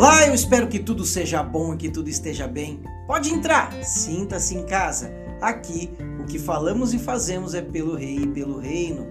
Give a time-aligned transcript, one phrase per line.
[0.00, 2.80] Olá, eu espero que tudo seja bom e que tudo esteja bem.
[3.06, 5.12] Pode entrar, sinta-se em casa.
[5.42, 9.06] Aqui, o que falamos e fazemos é pelo rei e pelo reino.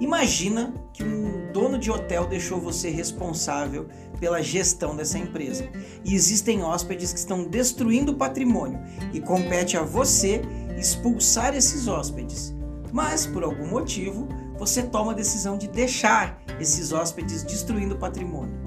[0.00, 5.68] Imagina que um dono de hotel deixou você responsável pela gestão dessa empresa.
[6.02, 8.80] E existem hóspedes que estão destruindo o patrimônio
[9.12, 10.40] e compete a você
[10.78, 12.54] expulsar esses hóspedes.
[12.90, 14.26] Mas, por algum motivo,
[14.58, 18.65] você toma a decisão de deixar esses hóspedes destruindo o patrimônio.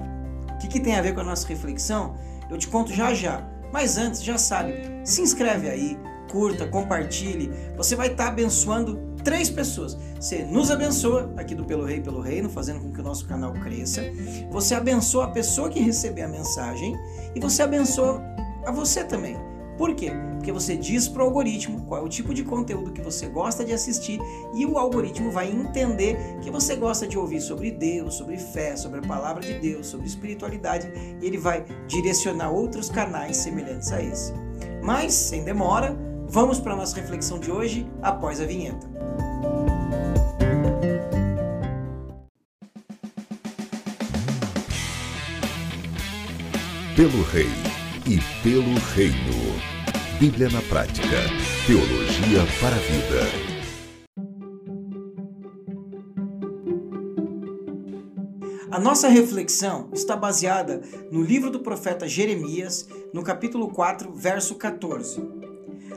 [0.60, 2.14] Que, que tem a ver com a nossa reflexão?
[2.48, 3.42] Eu te conto já já.
[3.72, 4.74] Mas antes, já sabe,
[5.04, 5.98] se inscreve aí,
[6.30, 7.50] curta, compartilhe.
[7.76, 9.96] Você vai estar abençoando três pessoas.
[10.18, 13.52] Você nos abençoa aqui do Pelo Rei pelo Reino, fazendo com que o nosso canal
[13.52, 14.02] cresça.
[14.50, 16.96] Você abençoa a pessoa que receber a mensagem
[17.34, 18.22] e você abençoa
[18.66, 19.49] a você também.
[19.80, 20.12] Por quê?
[20.34, 23.64] Porque você diz para o algoritmo qual é o tipo de conteúdo que você gosta
[23.64, 24.20] de assistir
[24.54, 28.98] e o algoritmo vai entender que você gosta de ouvir sobre Deus, sobre fé, sobre
[28.98, 30.86] a palavra de Deus, sobre espiritualidade
[31.22, 34.34] e ele vai direcionar outros canais semelhantes a esse.
[34.82, 35.96] Mas, sem demora,
[36.28, 38.86] vamos para a nossa reflexão de hoje após a vinheta.
[46.94, 47.69] Pelo Rei
[48.10, 49.14] e pelo Reino.
[50.18, 51.06] Bíblia na Prática.
[51.64, 53.20] Teologia para a Vida.
[58.68, 65.22] A nossa reflexão está baseada no livro do profeta Jeremias, no capítulo 4, verso 14.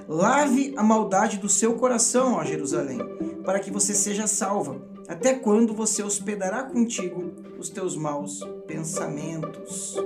[0.08, 3.00] Lave a maldade do seu coração, ó Jerusalém,
[3.44, 4.80] para que você seja salva.
[5.08, 9.98] Até quando você hospedará contigo os teus maus pensamentos?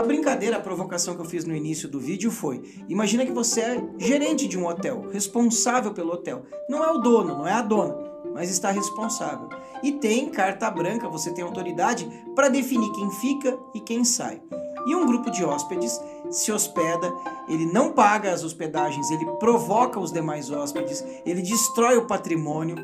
[0.00, 3.60] A brincadeira, a provocação que eu fiz no início do vídeo foi: imagina que você
[3.60, 6.42] é gerente de um hotel, responsável pelo hotel.
[6.70, 7.98] Não é o dono, não é a dona,
[8.32, 9.50] mas está responsável.
[9.82, 14.40] E tem carta branca, você tem autoridade para definir quem fica e quem sai.
[14.86, 16.00] E um grupo de hóspedes
[16.30, 17.12] se hospeda,
[17.46, 22.74] ele não paga as hospedagens, ele provoca os demais hóspedes, ele destrói o patrimônio,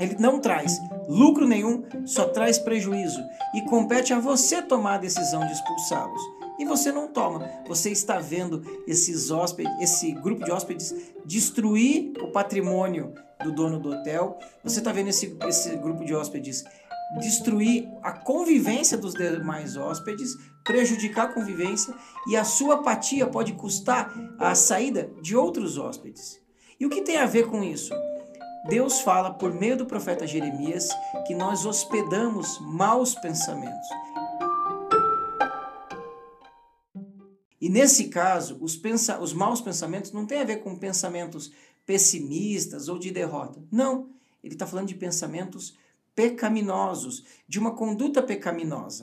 [0.00, 0.72] ele não traz
[1.06, 3.20] lucro nenhum, só traz prejuízo.
[3.54, 6.33] E compete a você tomar a decisão de expulsá-los
[6.64, 7.46] e você não toma.
[7.68, 10.94] Você está vendo esses hóspedes, esse grupo de hóspedes
[11.24, 14.38] destruir o patrimônio do dono do hotel.
[14.64, 16.64] Você está vendo esse, esse grupo de hóspedes
[17.20, 20.30] destruir a convivência dos demais hóspedes,
[20.64, 21.94] prejudicar a convivência
[22.26, 26.40] e a sua apatia pode custar a saída de outros hóspedes.
[26.80, 27.94] E o que tem a ver com isso?
[28.68, 30.88] Deus fala por meio do profeta Jeremias
[31.26, 33.86] que nós hospedamos maus pensamentos.
[37.64, 41.50] E nesse caso, os, pensa os maus pensamentos não tem a ver com pensamentos
[41.86, 43.58] pessimistas ou de derrota.
[43.72, 44.10] Não,
[44.42, 45.74] ele está falando de pensamentos
[46.14, 49.00] pecaminosos, de uma conduta pecaminosa.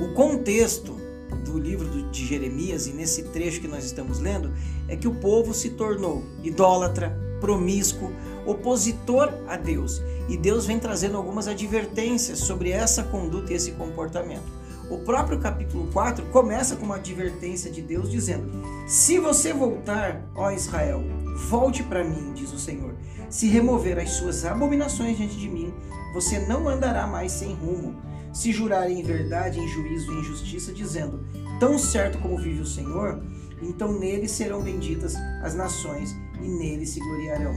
[0.00, 0.96] O contexto
[1.44, 4.52] do livro de Jeremias e nesse trecho que nós estamos lendo
[4.86, 8.12] é que o povo se tornou idólatra, promíscuo,
[8.50, 10.02] opositor a Deus.
[10.28, 14.60] E Deus vem trazendo algumas advertências sobre essa conduta e esse comportamento.
[14.90, 18.50] O próprio capítulo 4 começa com uma advertência de Deus dizendo:
[18.88, 21.02] Se você voltar, ó Israel,
[21.48, 22.94] volte para mim, diz o Senhor.
[23.28, 25.72] Se remover as suas abominações diante de mim,
[26.12, 27.94] você não andará mais sem rumo.
[28.32, 31.24] Se jurar em verdade, em juízo e em justiça, dizendo:
[31.60, 33.22] Tão certo como vive o Senhor,
[33.62, 37.54] então nele serão benditas as nações e nele se gloriarão.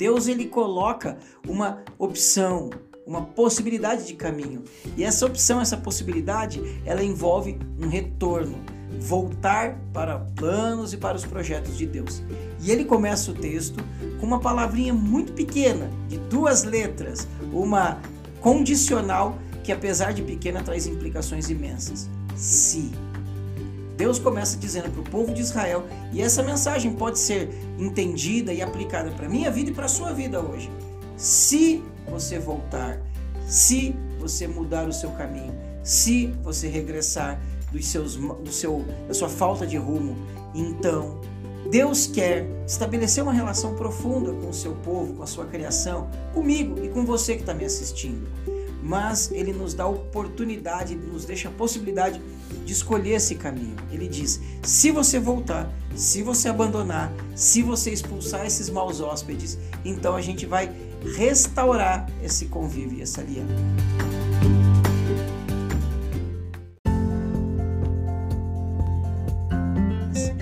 [0.00, 2.70] Deus ele coloca uma opção,
[3.06, 4.64] uma possibilidade de caminho.
[4.96, 8.56] E essa opção, essa possibilidade, ela envolve um retorno,
[8.98, 12.22] voltar para planos e para os projetos de Deus.
[12.62, 13.84] E ele começa o texto
[14.18, 18.00] com uma palavrinha muito pequena, de duas letras, uma
[18.40, 22.08] condicional que apesar de pequena traz implicações imensas.
[22.36, 22.90] Se
[24.00, 28.62] Deus começa dizendo para o povo de Israel, e essa mensagem pode ser entendida e
[28.62, 30.70] aplicada para minha vida e para a sua vida hoje.
[31.18, 32.98] Se você voltar,
[33.46, 37.38] se você mudar o seu caminho, se você regressar
[37.70, 40.16] dos seus, do seu, da sua falta de rumo,
[40.54, 41.20] então
[41.70, 46.82] Deus quer estabelecer uma relação profunda com o seu povo, com a sua criação, comigo
[46.82, 48.26] e com você que está me assistindo
[48.82, 52.20] mas ele nos dá oportunidade, nos deixa a possibilidade
[52.64, 53.76] de escolher esse caminho.
[53.90, 60.14] Ele diz: se você voltar, se você abandonar, se você expulsar esses maus hóspedes, então
[60.16, 60.70] a gente vai
[61.16, 63.54] restaurar esse convívio e essa aliança.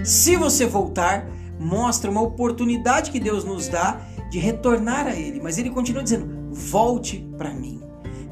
[0.04, 1.28] Se você voltar,
[1.60, 4.00] mostra uma oportunidade que Deus nos dá
[4.30, 5.40] de retornar a Ele.
[5.40, 7.82] Mas Ele continua dizendo: volte para mim.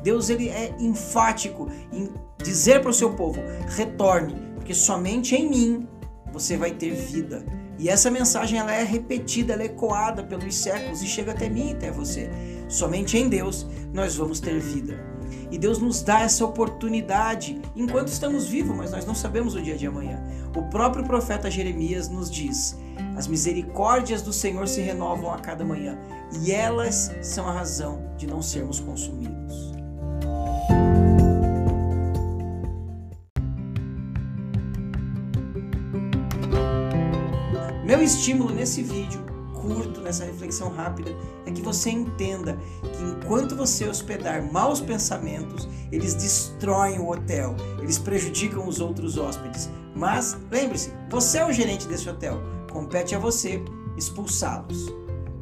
[0.06, 2.08] Deus ele é enfático em
[2.40, 5.88] dizer para o seu povo: retorne, porque somente em mim
[6.32, 7.44] você vai ter vida.
[7.76, 11.72] E essa mensagem ela é repetida, ela é ecoada pelos séculos e chega até mim
[11.72, 12.30] até você.
[12.68, 14.96] Somente em Deus nós vamos ter vida.
[15.50, 19.76] E Deus nos dá essa oportunidade enquanto estamos vivos, mas nós não sabemos o dia
[19.76, 20.22] de amanhã.
[20.54, 22.78] O próprio profeta Jeremias nos diz:
[23.16, 25.98] As misericórdias do Senhor se renovam a cada manhã,
[26.42, 29.65] e elas são a razão de não sermos consumidos.
[37.86, 39.24] Meu estímulo nesse vídeo
[39.54, 41.14] curto, nessa reflexão rápida,
[41.46, 47.96] é que você entenda que enquanto você hospedar maus pensamentos, eles destroem o hotel, eles
[47.96, 49.70] prejudicam os outros hóspedes.
[49.94, 52.42] Mas lembre-se, você é o gerente desse hotel,
[52.72, 53.62] compete a você
[53.96, 54.92] expulsá-los.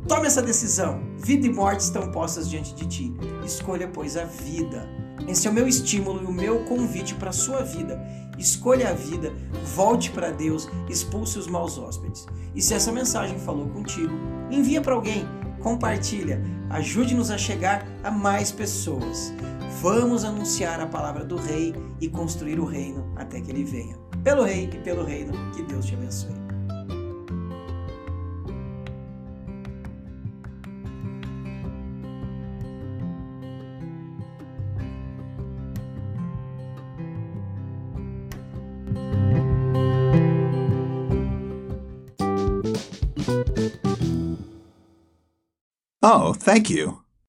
[0.07, 1.01] Tome essa decisão.
[1.17, 3.15] Vida e morte estão postas diante de ti.
[3.43, 4.87] Escolha, pois, a vida.
[5.27, 8.01] Esse é o meu estímulo e o meu convite para a sua vida.
[8.39, 9.33] Escolha a vida,
[9.75, 12.27] volte para Deus, expulse os maus hóspedes.
[12.55, 14.13] E se essa mensagem falou contigo,
[14.51, 15.25] envia para alguém,
[15.61, 19.33] compartilha, ajude-nos a chegar a mais pessoas.
[19.81, 23.97] Vamos anunciar a palavra do Rei e construir o reino até que ele venha.
[24.23, 26.44] Pelo Rei e pelo reino, que Deus te abençoe.
[46.07, 47.04] Oh, thank you.